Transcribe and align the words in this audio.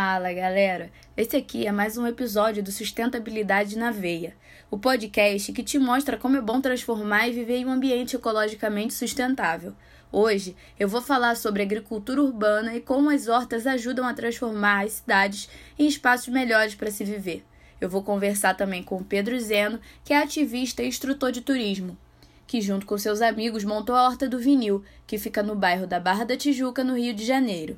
Fala, 0.00 0.32
galera! 0.32 0.92
Esse 1.16 1.36
aqui 1.36 1.66
é 1.66 1.72
mais 1.72 1.98
um 1.98 2.06
episódio 2.06 2.62
do 2.62 2.70
Sustentabilidade 2.70 3.76
na 3.76 3.90
Veia, 3.90 4.32
o 4.70 4.78
podcast 4.78 5.52
que 5.52 5.64
te 5.64 5.76
mostra 5.76 6.16
como 6.16 6.36
é 6.36 6.40
bom 6.40 6.60
transformar 6.60 7.26
e 7.26 7.32
viver 7.32 7.56
em 7.56 7.66
um 7.66 7.72
ambiente 7.72 8.14
ecologicamente 8.14 8.94
sustentável. 8.94 9.74
Hoje 10.12 10.54
eu 10.78 10.88
vou 10.88 11.02
falar 11.02 11.34
sobre 11.34 11.64
agricultura 11.64 12.22
urbana 12.22 12.76
e 12.76 12.80
como 12.80 13.10
as 13.10 13.26
hortas 13.26 13.66
ajudam 13.66 14.06
a 14.06 14.14
transformar 14.14 14.84
as 14.84 14.92
cidades 14.92 15.48
em 15.76 15.88
espaços 15.88 16.28
melhores 16.28 16.76
para 16.76 16.92
se 16.92 17.02
viver. 17.02 17.44
Eu 17.80 17.88
vou 17.88 18.04
conversar 18.04 18.54
também 18.54 18.84
com 18.84 19.02
Pedro 19.02 19.36
Zeno, 19.40 19.80
que 20.04 20.12
é 20.12 20.22
ativista 20.22 20.80
e 20.80 20.86
instrutor 20.86 21.32
de 21.32 21.40
turismo, 21.40 21.98
que 22.46 22.60
junto 22.60 22.86
com 22.86 22.96
seus 22.96 23.20
amigos 23.20 23.64
montou 23.64 23.96
a 23.96 24.06
Horta 24.06 24.28
do 24.28 24.38
Vinil, 24.38 24.84
que 25.08 25.18
fica 25.18 25.42
no 25.42 25.56
bairro 25.56 25.88
da 25.88 25.98
Barra 25.98 26.22
da 26.22 26.36
Tijuca, 26.36 26.84
no 26.84 26.96
Rio 26.96 27.12
de 27.12 27.26
Janeiro. 27.26 27.76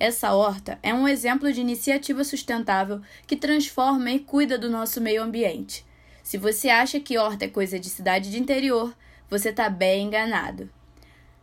Essa 0.00 0.32
horta 0.32 0.78
é 0.80 0.94
um 0.94 1.08
exemplo 1.08 1.52
de 1.52 1.60
iniciativa 1.60 2.22
sustentável 2.22 3.00
que 3.26 3.34
transforma 3.34 4.10
e 4.12 4.20
cuida 4.20 4.56
do 4.56 4.70
nosso 4.70 5.00
meio 5.00 5.22
ambiente. 5.22 5.84
Se 6.22 6.38
você 6.38 6.68
acha 6.68 7.00
que 7.00 7.18
horta 7.18 7.46
é 7.46 7.48
coisa 7.48 7.80
de 7.80 7.90
cidade 7.90 8.30
de 8.30 8.38
interior, 8.38 8.94
você 9.28 9.48
está 9.48 9.68
bem 9.68 10.06
enganado. 10.06 10.70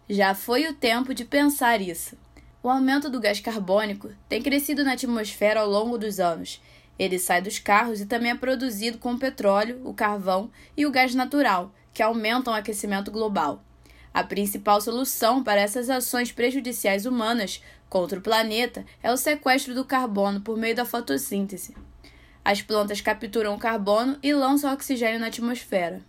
Já 0.09 0.33
foi 0.33 0.67
o 0.67 0.73
tempo 0.73 1.13
de 1.13 1.25
pensar 1.25 1.81
isso. 1.81 2.15
O 2.63 2.69
aumento 2.69 3.09
do 3.09 3.19
gás 3.19 3.39
carbônico 3.39 4.11
tem 4.29 4.41
crescido 4.41 4.83
na 4.83 4.93
atmosfera 4.93 5.59
ao 5.59 5.69
longo 5.69 5.97
dos 5.97 6.19
anos. 6.19 6.61
Ele 6.97 7.19
sai 7.19 7.41
dos 7.41 7.59
carros 7.59 7.99
e 7.99 8.05
também 8.05 8.31
é 8.31 8.35
produzido 8.35 8.97
com 8.97 9.13
o 9.13 9.19
petróleo, 9.19 9.81
o 9.83 9.93
carvão 9.93 10.49
e 10.77 10.85
o 10.85 10.91
gás 10.91 11.13
natural, 11.13 11.73
que 11.93 12.01
aumentam 12.01 12.53
o 12.53 12.55
aquecimento 12.55 13.11
global. 13.11 13.61
A 14.13 14.23
principal 14.23 14.79
solução 14.79 15.43
para 15.43 15.59
essas 15.59 15.89
ações 15.89 16.31
prejudiciais 16.31 17.05
humanas 17.05 17.61
contra 17.95 18.19
o 18.19 18.21
planeta 18.21 18.85
é 19.01 19.09
o 19.09 19.15
sequestro 19.15 19.73
do 19.73 19.85
carbono 19.85 20.41
por 20.41 20.57
meio 20.57 20.75
da 20.75 20.83
fotossíntese. 20.83 21.73
As 22.43 22.61
plantas 22.61 22.99
capturam 22.99 23.55
o 23.55 23.57
carbono 23.57 24.17
e 24.21 24.33
lançam 24.33 24.73
oxigênio 24.73 25.17
na 25.17 25.27
atmosfera. 25.27 26.01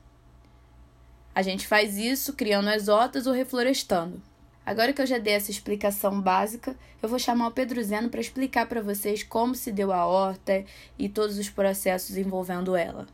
A 1.33 1.43
gente 1.43 1.65
faz 1.65 1.97
isso 1.97 2.33
criando 2.33 2.71
exotas 2.71 3.25
ou 3.29 3.33
reflorestando. 3.33 4.21
Agora 4.67 4.93
que 4.93 5.01
eu 5.01 5.07
já 5.07 5.19
dei 5.19 5.35
essa 5.35 5.53
explicação 5.53 6.21
básica, 6.21 6.75
eu 7.01 7.09
vou 7.09 7.21
chamar 7.21 7.47
o 7.47 7.53
Pedro 7.53 7.81
Zeno 7.85 8.09
para 8.09 8.21
explicar 8.21 8.67
para 8.67 8.83
vocês 8.83 9.23
como 9.23 9.55
se 9.55 9.71
deu 9.71 9.93
a 9.93 10.05
horta 10.07 10.65
e 10.99 11.09
todos 11.09 11.39
os 11.39 11.49
processos 11.49 12.17
envolvendo 12.17 12.75
ela. 12.75 13.07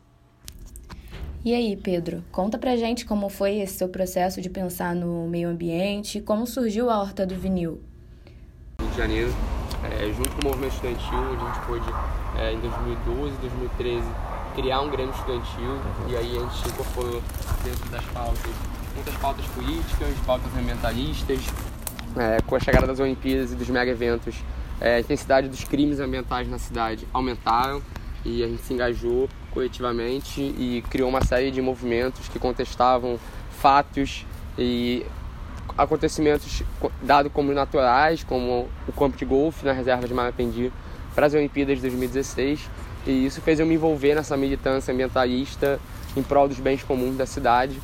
E 1.45 1.53
aí, 1.53 1.77
Pedro, 1.77 2.23
conta 2.31 2.57
pra 2.57 2.75
gente 2.75 3.05
como 3.05 3.29
foi 3.29 3.59
esse 3.59 3.77
seu 3.77 3.89
processo 3.89 4.41
de 4.41 4.49
pensar 4.49 4.95
no 4.95 5.27
meio 5.27 5.49
ambiente 5.49 6.17
e 6.17 6.21
como 6.21 6.47
surgiu 6.47 6.89
a 6.89 6.99
Horta 6.99 7.23
do 7.23 7.35
Vinil. 7.35 7.92
De 8.93 8.99
Janeiro, 8.99 9.33
é, 9.83 10.13
junto 10.15 10.29
com 10.35 10.41
o 10.41 10.51
movimento 10.51 10.73
estudantil, 10.73 11.17
a 11.17 11.45
gente 11.45 11.65
pôde, 11.65 11.85
é, 12.37 12.53
em 12.53 12.59
2012, 12.59 13.37
2013, 13.37 14.03
criar 14.55 14.81
um 14.81 14.89
Grêmio 14.91 15.11
Estudantil 15.15 15.79
e 16.07 16.15
aí 16.15 16.37
a 16.37 16.41
gente 16.41 16.69
incorporou 16.69 17.21
dentro 17.63 17.89
das 17.89 18.05
pautas 18.05 18.51
muitas 18.93 19.15
pautas 19.15 19.45
políticas, 19.47 20.15
pautas 20.27 20.55
ambientalistas. 20.55 21.39
É, 22.15 22.39
com 22.45 22.55
a 22.55 22.59
chegada 22.59 22.85
das 22.85 22.99
Olimpíadas 22.99 23.51
e 23.51 23.55
dos 23.55 23.67
mega 23.67 23.89
eventos, 23.89 24.35
é, 24.79 24.97
a 24.97 24.99
intensidade 24.99 25.49
dos 25.49 25.63
crimes 25.63 25.99
ambientais 25.99 26.47
na 26.47 26.59
cidade 26.59 27.07
aumentaram 27.11 27.81
e 28.23 28.43
a 28.43 28.47
gente 28.47 28.61
se 28.61 28.73
engajou 28.73 29.27
coletivamente 29.51 30.39
e 30.39 30.83
criou 30.89 31.09
uma 31.09 31.23
série 31.25 31.49
de 31.49 31.61
movimentos 31.61 32.27
que 32.29 32.37
contestavam 32.37 33.19
fatos 33.49 34.25
e 34.55 35.03
acontecimentos 35.77 36.63
dados 37.01 37.31
como 37.31 37.51
naturais, 37.53 38.23
como 38.23 38.67
o 38.87 38.91
campo 38.91 39.17
de 39.17 39.25
golfe 39.25 39.65
na 39.65 39.73
reserva 39.73 40.07
de 40.07 40.13
Marapendi 40.13 40.71
para 41.15 41.27
as 41.27 41.33
Olimpíadas 41.33 41.77
de 41.77 41.81
2016. 41.81 42.69
E 43.05 43.25
isso 43.25 43.41
fez 43.41 43.59
eu 43.59 43.65
me 43.65 43.75
envolver 43.75 44.15
nessa 44.15 44.37
militância 44.37 44.93
ambientalista 44.93 45.79
em 46.15 46.23
prol 46.23 46.47
dos 46.47 46.59
bens 46.59 46.83
comuns 46.83 47.17
da 47.17 47.25
cidade. 47.25 47.81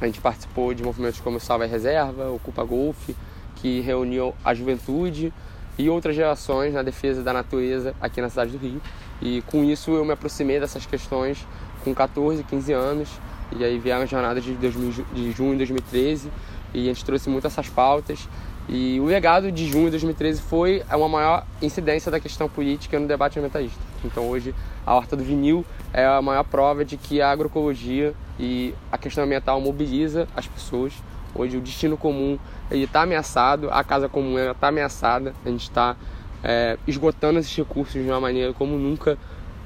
A 0.00 0.06
gente 0.06 0.20
participou 0.20 0.72
de 0.72 0.82
movimentos 0.82 1.20
como 1.20 1.38
Salva 1.38 1.64
a 1.64 1.66
Reserva, 1.66 2.30
Ocupa 2.30 2.64
Golfe, 2.64 3.14
que 3.56 3.80
reuniam 3.80 4.32
a 4.44 4.54
juventude 4.54 5.32
e 5.76 5.88
outras 5.88 6.16
gerações 6.16 6.74
na 6.74 6.82
defesa 6.82 7.22
da 7.22 7.32
natureza 7.32 7.94
aqui 8.00 8.20
na 8.20 8.28
cidade 8.28 8.52
do 8.52 8.58
Rio. 8.58 8.80
E 9.20 9.42
com 9.42 9.64
isso 9.64 9.90
eu 9.92 10.04
me 10.04 10.12
aproximei 10.12 10.58
dessas 10.58 10.86
questões 10.86 11.46
com 11.84 11.94
14, 11.94 12.42
15 12.44 12.72
anos. 12.72 13.08
E 13.56 13.64
aí 13.64 13.78
vieram 13.78 14.02
as 14.02 14.10
jornadas 14.10 14.44
de, 14.44 14.52
2000, 14.54 15.04
de 15.12 15.32
junho 15.32 15.52
de 15.52 15.58
2013 15.58 16.30
e 16.74 16.88
a 16.88 16.92
gente 16.92 17.04
trouxe 17.04 17.28
muito 17.28 17.46
essas 17.46 17.68
pautas. 17.68 18.28
E 18.68 19.00
o 19.00 19.06
legado 19.06 19.50
de 19.50 19.66
junho 19.66 19.86
de 19.86 19.92
2013 19.92 20.42
foi 20.42 20.82
uma 20.92 21.08
maior 21.08 21.46
incidência 21.62 22.10
da 22.10 22.20
questão 22.20 22.48
política 22.50 22.98
no 22.98 23.08
debate 23.08 23.38
ambientalista. 23.38 23.80
Então 24.04 24.28
hoje 24.28 24.54
a 24.84 24.94
horta 24.94 25.16
do 25.16 25.24
vinil 25.24 25.64
é 25.92 26.04
a 26.04 26.20
maior 26.20 26.44
prova 26.44 26.84
de 26.84 26.98
que 26.98 27.22
a 27.22 27.30
agroecologia 27.30 28.14
e 28.38 28.74
a 28.92 28.98
questão 28.98 29.24
ambiental 29.24 29.58
mobiliza 29.60 30.28
as 30.36 30.46
pessoas. 30.46 30.92
Hoje 31.34 31.56
o 31.56 31.60
destino 31.60 31.96
comum 31.96 32.38
está 32.70 33.02
ameaçado, 33.02 33.70
a 33.70 33.82
casa 33.82 34.08
comum 34.08 34.38
está 34.38 34.68
ameaçada, 34.68 35.34
a 35.44 35.48
gente 35.48 35.62
está 35.62 35.96
é, 36.44 36.78
esgotando 36.86 37.38
esses 37.38 37.56
recursos 37.56 37.94
de 37.94 38.08
uma 38.08 38.20
maneira 38.20 38.52
como 38.52 38.76
nunca. 38.76 39.16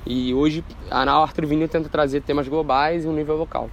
E 0.07 0.33
hoje 0.33 0.65
a 0.91 1.21
Horta 1.21 1.45
Vinil 1.45 1.69
tenta 1.69 1.89
trazer 1.89 2.23
temas 2.23 2.47
globais 2.47 3.05
e 3.05 3.09
um 3.09 3.13
nível 3.13 3.37
local. 3.37 3.69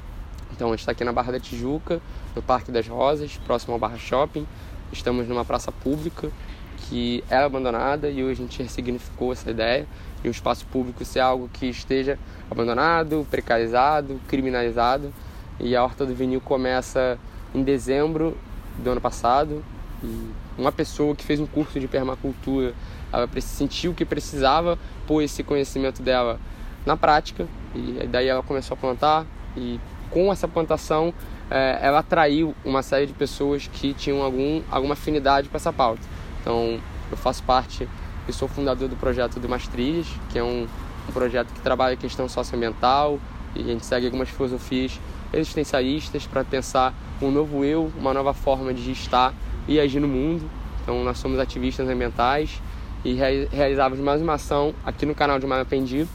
Então 0.60 0.68
a 0.68 0.72
gente 0.72 0.82
está 0.82 0.92
aqui 0.92 1.06
na 1.06 1.14
Barra 1.14 1.32
da 1.32 1.40
Tijuca, 1.40 2.02
no 2.36 2.42
Parque 2.42 2.70
das 2.70 2.86
Rosas, 2.86 3.40
próximo 3.46 3.72
ao 3.72 3.80
Barra 3.80 3.98
Shopping. 3.98 4.46
Estamos 4.92 5.26
numa 5.26 5.46
praça 5.46 5.72
pública 5.72 6.30
que 6.76 7.24
era 7.30 7.46
abandonada 7.46 8.10
e 8.10 8.22
hoje 8.22 8.42
a 8.42 8.46
gente 8.46 8.62
ressignificou 8.62 9.32
essa 9.32 9.50
ideia 9.50 9.88
de 10.22 10.28
um 10.28 10.32
espaço 10.32 10.66
público 10.66 11.06
ser 11.06 11.22
algo 11.22 11.50
que 11.54 11.68
esteja 11.68 12.20
abandonado, 12.52 13.26
precarizado, 13.32 14.20
criminalizado. 14.28 15.14
E 15.62 15.78
a 15.78 15.82
Horta 15.82 16.06
do 16.06 16.14
Vinil 16.14 16.42
começa 16.42 17.18
em 17.56 17.64
dezembro 17.64 18.38
do 18.80 18.90
ano 18.90 19.00
passado. 19.00 19.64
E 20.04 20.30
uma 20.58 20.74
pessoa 20.74 21.16
que 21.16 21.24
fez 21.24 21.40
um 21.40 21.48
curso 21.48 21.80
de 21.80 21.88
permacultura, 21.88 22.74
ela 23.14 23.30
sentiu 23.40 23.94
que 23.94 24.04
precisava 24.04 24.78
pôr 25.08 25.22
esse 25.22 25.42
conhecimento 25.42 26.02
dela 26.02 26.38
na 26.86 26.98
prática 26.98 27.48
e 27.74 28.06
daí 28.08 28.28
ela 28.28 28.44
começou 28.44 28.76
a 28.76 28.78
plantar 28.78 29.26
e 29.56 29.80
com 30.10 30.32
essa 30.32 30.48
plantação 30.48 31.14
é, 31.50 31.80
ela 31.82 32.00
atraiu 32.00 32.56
uma 32.64 32.84
série 32.84 33.08
de 33.08 33.14
pessoas 33.14 33.68
que 33.68 33.94
tinham 33.94 34.22
algum, 34.22 34.62
alguma 34.70 34.94
afinidade 34.94 35.50
com 35.50 35.58
essa 35.58 35.74
pauta. 35.74 36.02
Então 36.42 36.80
eu 37.10 37.18
faço 37.18 37.44
parte 37.44 37.88
e 38.28 38.34
sou 38.34 38.48
fundador 38.48 38.88
do 38.88 38.96
projeto 38.96 39.40
do 39.40 39.50
Mastrilhas, 39.50 40.08
que 40.30 40.38
é 40.38 40.44
um, 40.44 40.68
um 41.08 41.12
projeto 41.12 41.52
que 41.54 41.62
trabalha 41.62 41.94
a 41.94 41.98
questão 41.98 42.30
socioambiental 42.30 43.20
e 43.56 43.62
a 43.62 43.66
gente 43.66 43.86
segue 43.86 44.06
algumas 44.06 44.30
filosofias 44.30 45.00
existencialistas 45.34 46.26
para 46.28 46.44
pensar 46.44 46.94
um 47.22 47.32
novo 47.32 47.64
eu, 47.64 47.92
uma 47.98 48.14
nova 48.14 48.34
forma 48.34 48.74
de 48.74 48.92
estar 48.92 49.34
e 49.68 49.80
agir 49.80 50.00
no 50.00 50.08
mundo. 50.08 50.50
Então 50.84 51.04
nós 51.04 51.18
somos 51.18 51.40
ativistas 51.40 51.88
ambientais 51.88 52.62
e 53.04 53.14
realizávamos 53.14 54.04
mais 54.04 54.22
uma 54.22 54.34
ação 54.34 54.74
aqui 54.86 55.06
no 55.06 55.16
canal 55.16 55.40
de 55.40 55.48
Marapendi 55.48 56.08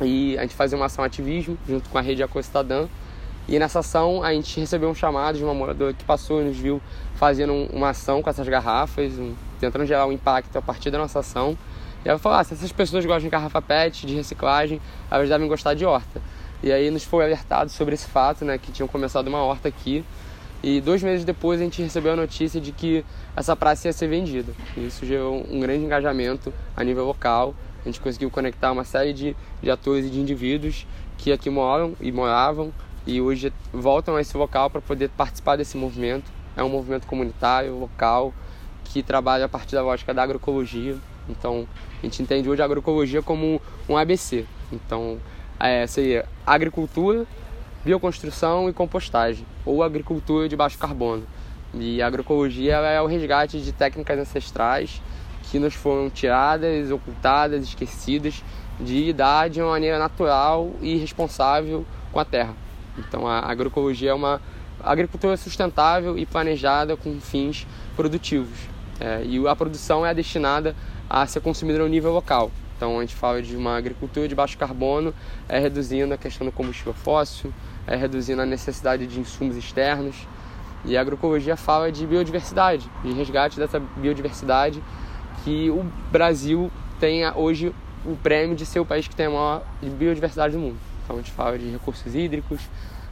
e 0.00 0.36
a 0.36 0.42
gente 0.42 0.54
fazia 0.54 0.76
uma 0.76 0.86
ação 0.86 1.04
ativismo 1.04 1.56
junto 1.66 1.88
com 1.88 1.96
a 1.96 2.00
rede 2.00 2.22
Ecostadã 2.22 2.86
e 3.48 3.58
nessa 3.58 3.78
ação 3.78 4.22
a 4.24 4.32
gente 4.32 4.58
recebeu 4.58 4.88
um 4.88 4.94
chamado 4.94 5.38
de 5.38 5.44
uma 5.44 5.54
moradora 5.54 5.92
que 5.92 6.04
passou 6.04 6.40
e 6.42 6.44
nos 6.44 6.56
viu 6.56 6.80
fazendo 7.14 7.52
uma 7.72 7.90
ação 7.90 8.20
com 8.20 8.28
essas 8.28 8.48
garrafas, 8.48 9.12
um, 9.18 9.34
tentando 9.60 9.86
gerar 9.86 10.06
um 10.06 10.12
impacto 10.12 10.56
a 10.56 10.62
partir 10.62 10.90
da 10.90 10.98
nossa 10.98 11.20
ação. 11.20 11.56
E 12.04 12.08
ela 12.08 12.18
falou: 12.18 12.38
ah, 12.38 12.44
se 12.44 12.54
essas 12.54 12.72
pessoas 12.72 13.04
gostam 13.04 13.22
de 13.22 13.28
garrafa 13.28 13.62
PET, 13.62 14.06
de 14.06 14.14
reciclagem, 14.14 14.80
elas 15.10 15.28
devem 15.28 15.46
gostar 15.46 15.74
de 15.74 15.84
horta. 15.84 16.20
E 16.62 16.72
aí 16.72 16.90
nos 16.90 17.04
foi 17.04 17.24
alertado 17.24 17.70
sobre 17.70 17.94
esse 17.94 18.06
fato, 18.06 18.44
né, 18.44 18.58
que 18.58 18.72
tinham 18.72 18.88
começado 18.88 19.28
uma 19.28 19.42
horta 19.42 19.68
aqui. 19.68 20.04
E 20.62 20.80
dois 20.80 21.02
meses 21.02 21.24
depois 21.24 21.60
a 21.60 21.64
gente 21.64 21.80
recebeu 21.80 22.14
a 22.14 22.16
notícia 22.16 22.60
de 22.60 22.72
que 22.72 23.04
essa 23.36 23.54
praça 23.54 23.86
ia 23.86 23.92
ser 23.92 24.08
vendida. 24.08 24.52
E 24.76 24.86
isso 24.86 25.06
gerou 25.06 25.46
um 25.48 25.60
grande 25.60 25.84
engajamento 25.84 26.52
a 26.76 26.82
nível 26.82 27.04
local. 27.04 27.54
A 27.82 27.88
gente 27.88 28.00
conseguiu 28.00 28.30
conectar 28.30 28.72
uma 28.72 28.82
série 28.82 29.12
de, 29.12 29.36
de 29.62 29.70
atores 29.70 30.06
e 30.06 30.10
de 30.10 30.18
indivíduos 30.18 30.84
que 31.18 31.30
aqui 31.30 31.48
moram 31.48 31.94
e 32.00 32.10
moravam 32.10 32.72
e 33.06 33.20
hoje 33.20 33.52
voltam 33.72 34.16
a 34.16 34.20
esse 34.20 34.36
local 34.36 34.68
para 34.68 34.80
poder 34.80 35.08
participar 35.10 35.56
desse 35.56 35.76
movimento. 35.76 36.30
É 36.56 36.62
um 36.64 36.68
movimento 36.68 37.06
comunitário, 37.06 37.78
local, 37.78 38.34
que 38.84 39.02
trabalha 39.02 39.44
a 39.44 39.48
partir 39.48 39.76
da 39.76 39.82
lógica 39.82 40.12
da 40.12 40.22
agroecologia. 40.22 40.96
Então, 41.28 41.68
a 42.02 42.06
gente 42.06 42.22
entende 42.22 42.48
hoje 42.48 42.62
a 42.62 42.64
agroecologia 42.64 43.22
como 43.22 43.60
um 43.88 43.96
ABC. 43.96 44.44
Então, 44.72 45.18
é, 45.60 45.86
seria 45.86 46.26
agricultura, 46.44 47.26
bioconstrução 47.84 48.68
e 48.68 48.72
compostagem, 48.72 49.46
ou 49.64 49.82
agricultura 49.82 50.48
de 50.48 50.56
baixo 50.56 50.78
carbono. 50.78 51.24
E 51.74 52.02
a 52.02 52.06
agroecologia 52.06 52.76
é 52.76 53.00
o 53.00 53.06
resgate 53.06 53.60
de 53.60 53.72
técnicas 53.72 54.18
ancestrais 54.18 55.00
que 55.50 55.58
nos 55.58 55.74
foram 55.74 56.10
tiradas, 56.10 56.90
ocultadas, 56.90 57.62
esquecidas, 57.62 58.42
de 58.80 59.04
lidar 59.04 59.48
de 59.48 59.60
uma 59.60 59.70
maneira 59.70 59.98
natural 59.98 60.72
e 60.80 60.96
responsável 60.96 61.84
com 62.12 62.18
a 62.18 62.24
terra. 62.24 62.65
Então 62.98 63.26
a 63.26 63.40
agroecologia 63.40 64.10
é 64.10 64.14
uma 64.14 64.40
agricultura 64.82 65.36
sustentável 65.36 66.18
e 66.18 66.26
planejada 66.26 66.96
com 66.96 67.20
fins 67.20 67.66
produtivos. 67.94 68.58
É, 68.98 69.22
e 69.24 69.46
a 69.46 69.54
produção 69.54 70.06
é 70.06 70.14
destinada 70.14 70.74
a 71.08 71.26
ser 71.26 71.40
consumida 71.40 71.78
no 71.78 71.88
nível 71.88 72.12
local. 72.12 72.50
Então 72.76 72.98
a 72.98 73.00
gente 73.00 73.14
fala 73.14 73.40
de 73.40 73.56
uma 73.56 73.76
agricultura 73.76 74.28
de 74.28 74.34
baixo 74.34 74.56
carbono, 74.58 75.14
é 75.48 75.58
reduzindo 75.58 76.12
a 76.12 76.18
questão 76.18 76.46
do 76.46 76.52
combustível 76.52 76.92
fóssil, 76.92 77.52
é 77.86 77.96
reduzindo 77.96 78.42
a 78.42 78.46
necessidade 78.46 79.06
de 79.06 79.18
insumos 79.18 79.56
externos. 79.56 80.26
E 80.84 80.96
a 80.96 81.00
agroecologia 81.00 81.56
fala 81.56 81.90
de 81.90 82.06
biodiversidade, 82.06 82.88
de 83.02 83.12
resgate 83.12 83.58
dessa 83.58 83.80
biodiversidade 83.80 84.82
que 85.42 85.70
o 85.70 85.84
Brasil 86.12 86.70
tem 87.00 87.28
hoje 87.34 87.74
o 88.04 88.14
prêmio 88.16 88.54
de 88.54 88.64
ser 88.64 88.78
o 88.80 88.86
país 88.86 89.08
que 89.08 89.16
tem 89.16 89.26
a 89.26 89.30
maior 89.30 89.62
biodiversidade 89.82 90.54
do 90.54 90.60
mundo. 90.60 90.85
A 91.08 91.14
gente 91.14 91.30
fala 91.30 91.58
de 91.58 91.70
recursos 91.70 92.14
hídricos, 92.14 92.60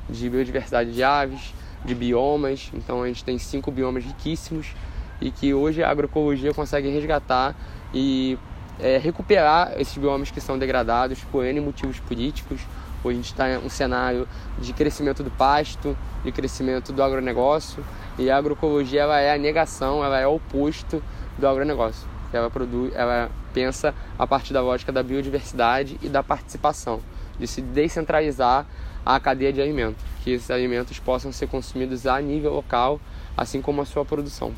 de 0.09 0.29
biodiversidade 0.29 0.93
de 0.93 1.03
aves, 1.03 1.55
de 1.85 1.95
biomas. 1.95 2.71
Então 2.75 3.03
a 3.03 3.07
gente 3.07 3.25
tem 3.25 3.39
cinco 3.39 3.71
biomas 3.71 4.05
riquíssimos 4.05 4.75
e 5.21 5.31
que 5.31 5.55
hoje 5.55 5.83
a 5.83 5.91
agroecologia 5.91 6.53
consegue 6.53 6.89
resgatar 6.89 7.55
e 7.93 8.39
é, 8.81 8.99
recuperar 8.99 9.75
esses 9.79 9.97
biomas 9.97 10.31
que 10.31 10.41
são 10.41 10.59
degradados 10.59 11.21
por 11.31 11.45
N 11.45 11.61
motivos 11.61 12.01
políticos. 12.01 12.61
Hoje 13.03 13.19
a 13.19 13.23
gente 13.23 13.31
está 13.31 13.51
em 13.51 13.59
um 13.59 13.69
cenário 13.69 14.27
de 14.59 14.73
crescimento 14.73 15.23
do 15.23 15.31
pasto, 15.31 15.97
de 16.25 16.33
crescimento 16.33 16.93
do 16.93 17.03
agronegócio, 17.03 17.85
e 18.19 18.31
a 18.31 18.37
agroecologia 18.37 19.03
ela 19.03 19.21
é 19.21 19.35
a 19.35 19.39
negação, 19.39 20.03
ela 20.03 20.19
é 20.19 20.27
o 20.27 20.37
oposto 20.37 21.03
do 21.39 21.47
agronegócio. 21.47 22.09
Ela, 22.33 22.51
produz, 22.51 22.93
ela 22.95 23.31
pensa 23.53 23.95
a 24.19 24.27
partir 24.27 24.53
da 24.53 24.61
lógica 24.61 24.91
da 24.91 25.03
biodiversidade 25.03 25.99
e 26.03 26.09
da 26.09 26.23
participação, 26.23 27.01
de 27.39 27.47
se 27.47 27.61
descentralizar 27.61 28.67
a 29.05 29.21
cadeia 29.21 29.53
de 29.53 29.61
alimentos, 29.61 30.03
que 30.23 30.31
esses 30.31 30.51
alimentos 30.51 30.99
possam 30.99 31.31
ser 31.31 31.47
consumidos 31.47 32.07
a 32.07 32.21
nível 32.21 32.55
local, 32.55 33.01
assim 33.37 33.61
como 33.61 33.83
a 33.83 33.85
sua 33.85 34.05
produção. 34.05 34.53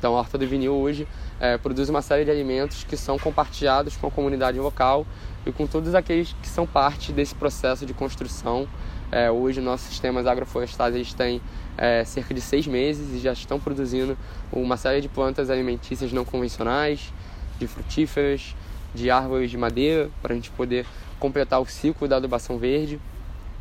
Então, 0.00 0.16
a 0.16 0.20
Horta 0.20 0.38
do 0.38 0.46
Vinil 0.46 0.74
hoje 0.74 1.06
é, 1.38 1.58
produz 1.58 1.88
uma 1.90 2.00
série 2.00 2.24
de 2.24 2.30
alimentos 2.30 2.84
que 2.84 2.96
são 2.96 3.18
compartilhados 3.18 3.96
com 3.96 4.06
a 4.06 4.10
comunidade 4.10 4.58
local 4.58 5.06
e 5.44 5.52
com 5.52 5.66
todos 5.66 5.94
aqueles 5.94 6.34
que 6.40 6.48
são 6.48 6.66
parte 6.66 7.12
desse 7.12 7.34
processo 7.34 7.84
de 7.84 7.92
construção. 7.92 8.66
É, 9.12 9.30
hoje, 9.30 9.60
nossos 9.60 9.88
sistemas 9.88 10.26
agroflorestais 10.26 10.94
eles 10.94 11.12
têm 11.12 11.40
é, 11.76 12.02
cerca 12.04 12.32
de 12.32 12.40
seis 12.40 12.66
meses 12.66 13.14
e 13.14 13.18
já 13.18 13.32
estão 13.32 13.60
produzindo 13.60 14.16
uma 14.50 14.76
série 14.76 15.02
de 15.02 15.08
plantas 15.08 15.50
alimentícias 15.50 16.12
não 16.12 16.24
convencionais, 16.24 17.12
de 17.58 17.66
frutíferas, 17.66 18.54
de 18.94 19.10
árvores 19.10 19.50
de 19.50 19.58
madeira, 19.58 20.10
para 20.22 20.32
a 20.32 20.36
gente 20.36 20.50
poder 20.50 20.86
completar 21.20 21.60
o 21.60 21.66
ciclo 21.66 22.08
da 22.08 22.16
adubação 22.16 22.58
verde. 22.58 22.98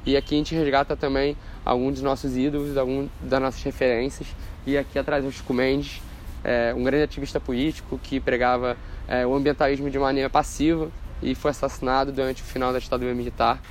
E 0.05 0.17
aqui 0.17 0.33
a 0.33 0.37
gente 0.37 0.55
resgata 0.55 0.95
também 0.95 1.37
alguns 1.63 1.95
dos 1.95 2.01
nossos 2.01 2.35
ídolos, 2.35 2.77
algumas 2.77 3.09
das 3.21 3.41
nossas 3.41 3.61
referências. 3.61 4.27
E 4.65 4.77
aqui 4.77 4.97
atrás 4.97 5.23
o 5.23 5.31
Chico 5.31 5.53
Mendes, 5.53 6.01
é, 6.43 6.73
um 6.73 6.83
grande 6.83 7.03
ativista 7.03 7.39
político 7.39 7.99
que 8.01 8.19
pregava 8.19 8.77
é, 9.07 9.27
o 9.27 9.35
ambientalismo 9.35 9.89
de 9.89 9.99
maneira 9.99 10.29
passiva 10.29 10.89
e 11.21 11.35
foi 11.35 11.51
assassinado 11.51 12.11
durante 12.11 12.41
o 12.41 12.45
final 12.45 12.71
da 12.71 12.79
ditadura 12.79 13.13
militar. 13.13 13.61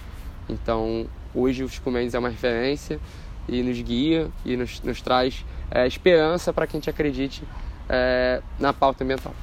Então, 0.49 1.06
hoje 1.35 1.64
o 1.64 1.69
Chico 1.69 1.90
Mendes 1.90 2.14
é 2.14 2.19
uma 2.19 2.29
referência 2.29 3.00
e 3.49 3.62
nos 3.62 3.81
guia 3.81 4.29
e 4.44 4.56
nos, 4.56 4.81
nos 4.82 5.00
traz 5.00 5.44
é, 5.70 5.87
esperança 5.87 6.52
para 6.52 6.67
que 6.67 6.76
a 6.76 6.79
gente 6.79 6.90
acredite 6.90 7.43
é, 7.88 8.43
na 8.58 8.73
pauta 8.73 9.02
ambiental. 9.02 9.35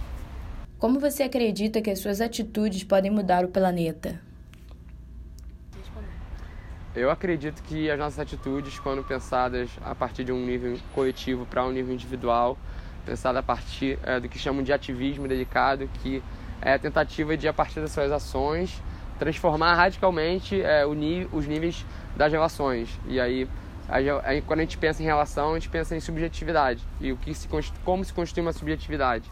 Como 0.78 1.00
você 1.00 1.24
acredita 1.24 1.82
que 1.82 1.90
as 1.90 2.00
suas 2.00 2.22
atitudes 2.22 2.84
podem 2.84 3.10
mudar 3.10 3.44
o 3.44 3.48
planeta? 3.48 4.22
Eu 6.96 7.12
acredito 7.12 7.62
que 7.62 7.92
as 7.92 8.00
nossas 8.00 8.20
atitudes, 8.20 8.80
quando 8.80 9.04
pensadas 9.04 9.70
a 9.84 9.94
partir 9.94 10.24
de 10.24 10.32
um 10.32 10.46
nível 10.46 10.80
coletivo 10.94 11.46
para 11.46 11.66
um 11.66 11.72
nível 11.72 11.94
individual, 11.94 12.58
pensada 13.06 13.40
a 13.40 13.44
partir 13.44 14.00
é, 14.02 14.18
do 14.18 14.30
que 14.30 14.40
chamam 14.40 14.64
de 14.64 14.72
ativismo 14.72 15.28
dedicado, 15.28 15.90
que 16.02 16.24
é 16.62 16.76
a 16.76 16.80
tentativa 16.80 17.36
de, 17.36 17.50
a 17.50 17.54
partir 17.54 17.82
das 17.82 17.92
suas 17.92 18.14
ações, 18.14 18.82
transformar 19.20 19.76
radicalmente 19.76 20.62
é, 20.62 20.86
os 20.86 21.46
níveis 21.46 21.86
das 22.16 22.32
relações. 22.32 22.90
E 23.06 23.20
aí, 23.20 23.46
aí, 23.90 24.42
quando 24.42 24.62
a 24.62 24.64
gente 24.64 24.78
pensa 24.78 25.04
em 25.04 25.06
relação, 25.06 25.52
a 25.52 25.54
gente 25.56 25.68
pensa 25.68 25.98
em 25.98 26.00
subjetividade. 26.00 26.82
E 27.02 27.12
o 27.12 27.18
que 27.18 27.34
se, 27.34 27.50
como 27.84 28.06
se 28.06 28.14
constitui 28.14 28.42
uma 28.42 28.54
subjetividade? 28.54 29.30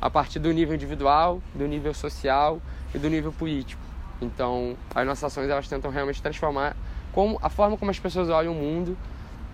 A 0.00 0.08
partir 0.08 0.38
do 0.38 0.50
nível 0.50 0.74
individual, 0.74 1.42
do 1.54 1.68
nível 1.68 1.92
social 1.92 2.58
e 2.94 2.98
do 2.98 3.10
nível 3.10 3.32
político. 3.32 3.82
Então, 4.22 4.78
as 4.94 5.06
nossas 5.06 5.24
ações 5.24 5.50
elas 5.50 5.68
tentam 5.68 5.90
realmente 5.90 6.22
transformar 6.22 6.74
como 7.12 7.38
a 7.42 7.48
forma 7.48 7.76
como 7.76 7.90
as 7.90 7.98
pessoas 7.98 8.28
olham 8.28 8.52
o 8.52 8.56
mundo 8.56 8.96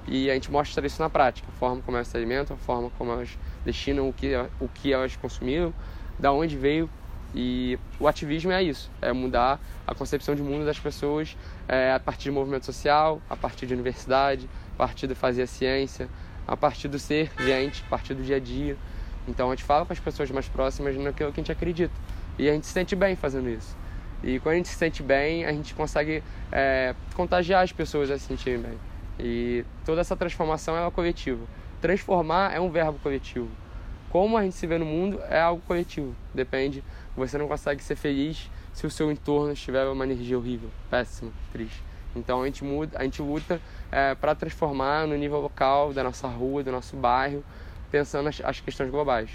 e 0.06 0.31
a 0.31 0.34
gente 0.34 0.50
mostra 0.50 0.87
isso 0.87 1.02
na 1.02 1.10
prática, 1.10 1.46
a 1.49 1.58
forma 1.58 1.82
como 1.82 1.96
elas 1.96 2.08
se 2.08 2.16
alimentam, 2.16 2.56
a 2.56 2.58
forma 2.58 2.90
como 2.96 3.12
elas 3.12 3.37
destinam 3.64 4.08
o 4.08 4.12
que, 4.12 4.32
o 4.58 4.69
que 4.69 4.93
elas 4.93 5.14
consumiram, 5.16 5.72
da 6.19 6.32
onde 6.32 6.56
veio. 6.56 6.88
E 7.34 7.78
o 8.00 8.08
ativismo 8.08 8.50
é 8.50 8.62
isso, 8.62 8.90
é 9.02 9.12
mudar 9.12 9.60
a 9.87 9.94
concepção 9.94 10.34
de 10.34 10.43
mundo 10.43 10.64
das 10.64 10.78
pessoas 10.78 11.37
é, 11.69 11.93
a 11.93 12.00
partir 12.00 12.31
do 12.31 12.34
movimento 12.34 12.64
social, 12.64 13.20
a 13.28 13.37
partir 13.37 13.66
de 13.66 13.75
universidade, 13.75 14.49
a 14.75 14.78
partir 14.78 15.06
do 15.06 15.14
fazer 15.14 15.43
a 15.43 15.46
ciência, 15.46 16.08
a 16.46 16.56
partir 16.56 16.88
do 16.88 16.99
ser 16.99 17.31
gente, 17.38 17.84
a 17.87 17.90
partir 17.90 18.14
do 18.14 18.22
dia 18.22 18.37
a 18.37 18.40
dia. 18.40 18.78
Então 19.26 19.49
a 19.49 19.55
gente 19.55 19.64
fala 19.64 19.84
com 19.84 19.93
as 19.93 20.00
pessoas 20.00 20.31
mais 20.31 20.49
próximas 20.49 20.96
naquilo 20.96 21.31
que 21.31 21.40
a 21.40 21.43
gente 21.43 21.52
acredita. 21.52 21.93
E 22.38 22.49
a 22.49 22.55
gente 22.55 22.66
se 22.66 22.72
sente 22.72 22.96
bem 22.96 23.14
fazendo 23.14 23.50
isso. 23.50 23.76
E 24.23 24.41
quando 24.41 24.55
a 24.55 24.56
gente 24.56 24.69
se 24.69 24.75
sente 24.75 25.03
bem, 25.03 25.44
a 25.44 25.53
gente 25.53 25.75
consegue 25.75 26.23
é, 26.50 26.94
contagiar 27.15 27.62
as 27.62 27.73
pessoas 27.73 28.11
a 28.11 28.19
se 28.19 28.25
sentirem 28.26 28.61
bem. 28.61 28.79
E 29.19 29.65
toda 29.85 30.00
essa 30.00 30.17
transformação 30.17 30.76
é 30.76 30.91
coletiva. 30.91 31.44
Transformar 31.81 32.55
é 32.55 32.61
um 32.61 32.70
verbo 32.70 32.99
coletivo. 33.00 33.49
Como 34.11 34.37
a 34.37 34.43
gente 34.43 34.55
se 34.56 34.67
vê 34.67 34.79
no 34.79 34.87
mundo 34.87 35.20
é 35.29 35.41
algo 35.41 35.62
coletivo. 35.67 36.15
Depende. 36.35 36.82
Você 37.17 37.37
não 37.37 37.47
consegue 37.47 37.82
ser 37.82 37.97
feliz 37.97 38.50
se 38.73 38.87
o 38.87 38.91
seu 38.91 39.11
entorno 39.11 39.53
estiver 39.53 39.87
uma 39.87 40.05
energia 40.05 40.38
horrível, 40.38 40.70
péssima, 40.91 41.31
triste. 41.53 41.82
Então 42.17 42.43
a 42.43 42.47
gente 42.47 42.65
muda, 42.65 42.99
a 42.99 43.05
gente 43.05 43.20
luta 43.20 43.61
é, 43.93 44.15
para 44.15 44.35
transformar 44.35 45.06
no 45.06 45.17
nível 45.17 45.41
local 45.41 45.93
da 45.93 46.03
nossa 46.03 46.26
rua, 46.26 46.62
do 46.62 46.73
nosso 46.73 46.97
bairro, 46.97 47.44
pensando 47.91 48.29
as, 48.29 48.41
as 48.43 48.61
questões 48.61 48.91
globais. 48.91 49.31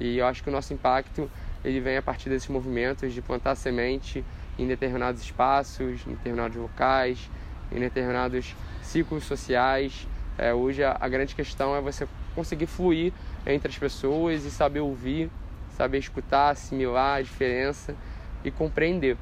E 0.00 0.18
eu 0.18 0.26
acho 0.26 0.42
que 0.42 0.48
o 0.48 0.52
nosso 0.52 0.74
impacto 0.74 1.30
ele 1.66 1.80
vem 1.80 1.96
a 1.96 2.02
partir 2.02 2.28
desses 2.28 2.48
movimentos 2.48 3.12
de 3.12 3.20
plantar 3.20 3.56
semente 3.56 4.24
em 4.56 4.68
determinados 4.68 5.20
espaços, 5.20 6.06
em 6.06 6.10
determinados 6.10 6.56
locais, 6.56 7.28
em 7.72 7.80
determinados 7.80 8.54
ciclos 8.82 9.24
sociais. 9.24 10.06
É, 10.38 10.54
hoje 10.54 10.84
a, 10.84 10.96
a 11.00 11.08
grande 11.08 11.34
questão 11.34 11.74
é 11.74 11.80
você 11.80 12.06
conseguir 12.36 12.66
fluir 12.66 13.12
entre 13.44 13.68
as 13.68 13.76
pessoas 13.76 14.44
e 14.44 14.50
saber 14.50 14.80
ouvir, 14.80 15.28
saber 15.76 15.98
escutar, 15.98 16.50
assimilar 16.50 17.18
a 17.18 17.22
diferença 17.22 17.96
e 18.44 18.50
compreender. 18.50 19.16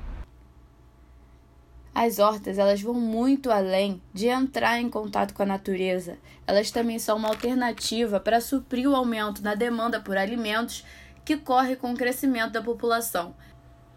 As 1.94 2.18
hortas, 2.18 2.58
elas 2.58 2.82
vão 2.82 2.94
muito 2.94 3.52
além 3.52 4.02
de 4.12 4.26
entrar 4.26 4.80
em 4.80 4.90
contato 4.90 5.32
com 5.32 5.44
a 5.44 5.46
natureza. 5.46 6.18
Elas 6.44 6.72
também 6.72 6.98
são 6.98 7.16
uma 7.16 7.28
alternativa 7.28 8.18
para 8.18 8.40
suprir 8.40 8.88
o 8.90 8.96
aumento 8.96 9.40
na 9.40 9.54
demanda 9.54 10.00
por 10.00 10.16
alimentos 10.16 10.84
que 11.24 11.36
corre 11.36 11.76
com 11.76 11.92
o 11.92 11.96
crescimento 11.96 12.52
da 12.52 12.62
população. 12.62 13.34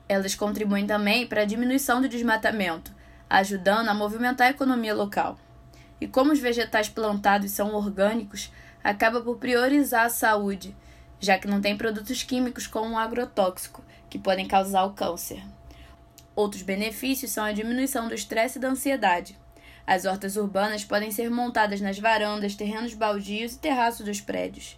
Elas 0.07 0.35
contribuem 0.35 0.87
também 0.87 1.27
para 1.27 1.41
a 1.41 1.45
diminuição 1.45 2.01
do 2.01 2.07
desmatamento, 2.07 2.93
ajudando 3.29 3.89
a 3.89 3.93
movimentar 3.93 4.47
a 4.47 4.51
economia 4.51 4.95
local. 4.95 5.37
E 5.99 6.07
como 6.07 6.31
os 6.31 6.39
vegetais 6.39 6.87
plantados 6.87 7.51
são 7.51 7.73
orgânicos, 7.73 8.51
acaba 8.83 9.19
por 9.21 9.37
priorizar 9.37 10.05
a 10.05 10.09
saúde, 10.09 10.75
já 11.19 11.37
que 11.37 11.47
não 11.47 11.59
tem 11.59 11.75
produtos 11.75 12.23
químicos 12.23 12.67
como 12.67 12.93
o 12.93 12.97
agrotóxico, 12.97 13.83
que 14.09 14.17
podem 14.17 14.47
causar 14.47 14.83
o 14.85 14.93
câncer. 14.93 15.43
Outros 16.35 16.61
benefícios 16.61 17.31
são 17.31 17.43
a 17.43 17.51
diminuição 17.51 18.07
do 18.07 18.13
estresse 18.13 18.57
e 18.57 18.61
da 18.61 18.69
ansiedade. 18.69 19.37
As 19.85 20.05
hortas 20.05 20.37
urbanas 20.37 20.85
podem 20.85 21.11
ser 21.11 21.29
montadas 21.31 21.81
nas 21.81 21.97
varandas, 21.97 22.55
terrenos 22.55 22.93
baldios 22.93 23.55
e 23.55 23.59
terraços 23.59 24.05
dos 24.05 24.21
prédios. 24.21 24.77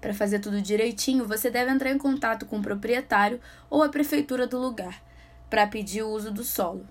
Para 0.00 0.14
fazer 0.14 0.38
tudo 0.38 0.62
direitinho, 0.62 1.26
você 1.26 1.50
deve 1.50 1.70
entrar 1.70 1.90
em 1.90 1.98
contato 1.98 2.46
com 2.46 2.58
o 2.58 2.62
proprietário 2.62 3.40
ou 3.68 3.82
a 3.82 3.88
prefeitura 3.88 4.46
do 4.46 4.58
lugar 4.58 5.02
para 5.50 5.66
pedir 5.66 6.02
o 6.02 6.10
uso 6.10 6.30
do 6.30 6.44
solo. 6.44 6.86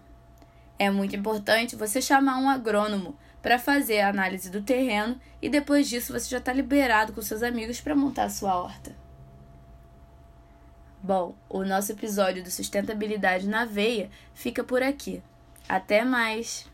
É 0.78 0.90
muito 0.90 1.16
importante 1.16 1.76
você 1.76 2.02
chamar 2.02 2.38
um 2.38 2.50
agrônomo 2.50 3.18
para 3.42 3.58
fazer 3.58 4.02
a 4.02 4.10
análise 4.10 4.50
do 4.50 4.62
terreno 4.62 5.20
e 5.42 5.50
depois 5.50 5.90
disso 5.90 6.14
você 6.14 6.30
já 6.30 6.38
está 6.38 6.54
liberado 6.54 7.14
com 7.14 7.22
seus 7.22 7.42
amigos 7.42 7.82
para 7.82 7.96
montar 7.96 8.26
a 8.26 8.30
sua 8.30 8.56
horta. 8.56 8.96
Bom, 11.02 11.34
o 11.48 11.64
nosso 11.64 11.94
episódio 11.94 12.44
do 12.44 12.52
Sustentabilidade 12.52 13.48
na 13.48 13.64
Veia 13.64 14.10
fica 14.34 14.64
por 14.64 14.84
aqui. 14.84 15.24
Até 15.68 16.04
mais! 16.04 16.68